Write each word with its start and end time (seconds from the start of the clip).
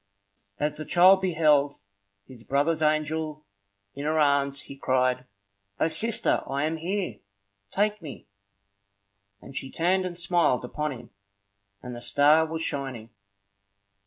As 0.59 0.77
the 0.77 0.85
child 0.85 1.21
beheld 1.21 1.75
his 2.25 2.43
brother's 2.43 2.81
angel 2.81 3.45
in 3.93 4.05
her 4.05 4.17
arms, 4.17 4.61
he 4.61 4.75
cried, 4.75 5.25
"O 5.79 5.85
sister, 5.87 6.41
I 6.47 6.63
am 6.63 6.77
here! 6.77 7.19
Take 7.69 8.01
me!" 8.01 8.25
And 9.43 9.55
she 9.55 9.69
turned 9.69 10.05
and 10.05 10.17
smiled 10.17 10.65
upon 10.65 10.91
him, 10.91 11.11
and 11.83 11.95
the 11.95 12.01
star 12.01 12.47
was 12.47 12.63
shining. 12.63 13.11